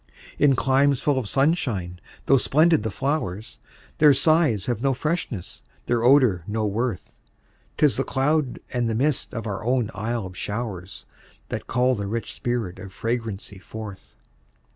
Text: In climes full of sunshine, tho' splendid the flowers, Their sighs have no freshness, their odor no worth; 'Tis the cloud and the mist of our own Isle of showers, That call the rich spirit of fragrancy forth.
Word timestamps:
In 0.39 0.55
climes 0.55 0.99
full 0.99 1.19
of 1.19 1.29
sunshine, 1.29 1.99
tho' 2.25 2.37
splendid 2.37 2.81
the 2.81 2.89
flowers, 2.89 3.59
Their 3.99 4.15
sighs 4.15 4.65
have 4.65 4.81
no 4.81 4.95
freshness, 4.95 5.61
their 5.85 6.03
odor 6.03 6.43
no 6.47 6.65
worth; 6.65 7.19
'Tis 7.77 7.97
the 7.97 8.03
cloud 8.03 8.57
and 8.73 8.89
the 8.89 8.95
mist 8.95 9.31
of 9.31 9.45
our 9.45 9.63
own 9.63 9.91
Isle 9.93 10.25
of 10.25 10.35
showers, 10.35 11.05
That 11.49 11.67
call 11.67 11.93
the 11.93 12.07
rich 12.07 12.33
spirit 12.33 12.79
of 12.79 12.91
fragrancy 12.91 13.59
forth. 13.59 14.15